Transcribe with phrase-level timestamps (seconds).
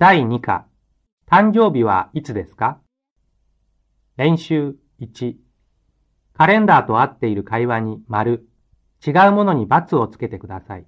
[0.00, 0.66] 第2課。
[1.30, 2.80] 誕生日はいつですか？
[4.16, 5.34] 練習1。
[6.32, 8.48] カレンダーと合っている会話に丸、
[9.06, 10.86] 違うものに×をつけてください。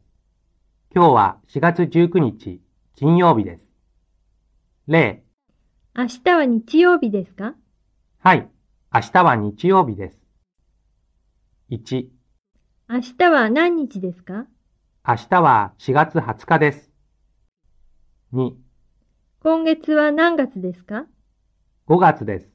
[0.95, 2.63] 今日は4月19日、
[2.97, 3.69] 金曜日です。
[4.87, 5.25] 例、
[5.95, 7.55] 明日は日曜日ですか？
[8.19, 8.49] はい、
[8.95, 10.19] 明日は日曜日です。
[11.69, 12.07] 1、
[12.89, 14.47] 明日は何日ですか？
[15.07, 16.91] 明日は4月20日です。
[18.33, 18.53] 2、
[19.43, 21.05] 今月は何月ですか
[21.89, 22.49] ？5月です。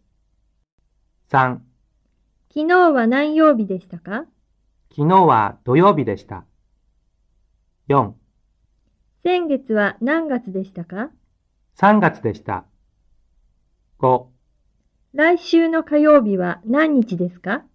[1.29, 1.57] 3、
[2.47, 4.23] 昨日は何曜日でしたか？
[4.95, 6.45] 昨日は土曜日でした。
[7.89, 8.13] 4、
[9.21, 11.09] 先月は何月でしたか
[11.77, 12.63] ？3月でした。
[13.99, 14.27] 5、
[15.13, 17.65] 来週の火曜日は何日ですか？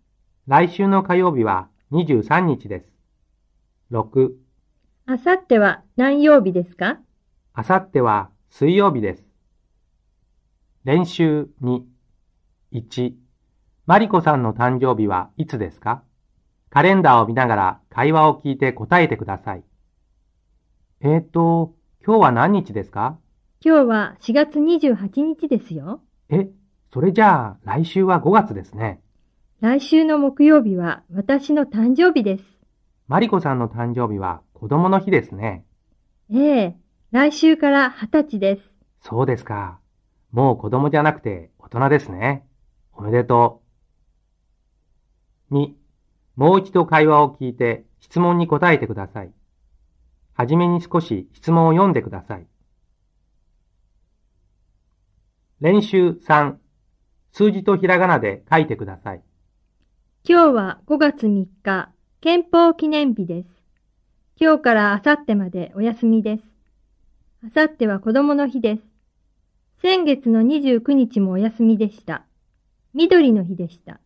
[0.47, 2.87] 来週の火曜日は23日です。
[3.91, 4.31] 6、
[5.05, 6.99] あさっては何曜日ですか？
[7.53, 9.25] あさっては水曜日です。
[10.85, 11.81] 練習2、
[12.75, 13.15] 1、
[13.87, 16.03] マリコさんの誕生日はいつですか？
[16.69, 19.65] カレンダーを見ながら会話を聞いて答えてください。
[21.01, 21.75] えーと、
[22.07, 23.19] 今日は何日ですか？
[23.65, 26.03] 今日は4月28日ですよ。
[26.29, 26.51] え、
[26.93, 29.01] それじゃあ来週は5月ですね。
[29.61, 32.45] 来週の木曜日は私の誕生日です。
[33.09, 35.65] マリコさんの誕生日は子供の日ですね。
[36.31, 36.77] ええ、
[37.13, 38.63] 来週から20歳です。
[39.03, 39.79] そうですか。
[40.31, 42.47] もう子供じゃなくて大人ですね。
[42.95, 43.61] おめでと
[45.51, 45.55] う。
[45.55, 45.73] 2、
[46.37, 49.31] もう一度会話を聞いて質問に答えてください。
[50.33, 52.47] はじめに少し質問を読んでください。
[55.61, 56.55] 練習3、
[57.31, 59.23] 数字とひらがなで書いてください。
[60.27, 61.91] 今日は5月3日、
[62.23, 63.49] 憲法記念日です。
[64.41, 66.52] 今日からあさってまでお休みです。
[67.45, 68.83] あさっては子供の日です。
[69.81, 72.25] 先月の29日もお休みでした。
[72.95, 73.99] 緑の日でした。